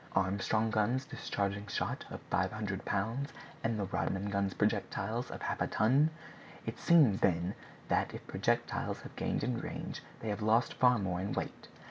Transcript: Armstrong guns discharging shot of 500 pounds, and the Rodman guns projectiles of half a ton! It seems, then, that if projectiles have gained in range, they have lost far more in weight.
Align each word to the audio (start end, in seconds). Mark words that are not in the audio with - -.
Armstrong 0.15 0.71
guns 0.71 1.05
discharging 1.05 1.67
shot 1.67 2.05
of 2.09 2.21
500 2.31 2.83
pounds, 2.85 3.29
and 3.63 3.77
the 3.79 3.83
Rodman 3.85 4.31
guns 4.31 4.55
projectiles 4.55 5.29
of 5.29 5.43
half 5.43 5.61
a 5.61 5.67
ton! 5.67 6.09
It 6.65 6.79
seems, 6.79 7.19
then, 7.21 7.53
that 7.87 8.11
if 8.11 8.25
projectiles 8.25 9.01
have 9.01 9.15
gained 9.15 9.43
in 9.43 9.59
range, 9.61 10.01
they 10.21 10.29
have 10.29 10.41
lost 10.41 10.73
far 10.73 10.97
more 10.97 11.21
in 11.21 11.33
weight. 11.33 11.67